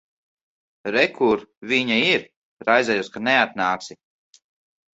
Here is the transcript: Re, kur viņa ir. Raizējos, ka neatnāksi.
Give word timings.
Re, 0.95 1.03
kur 1.17 1.43
viņa 1.73 1.99
ir. 2.07 2.25
Raizējos, 2.71 3.13
ka 3.19 3.25
neatnāksi. 3.29 4.01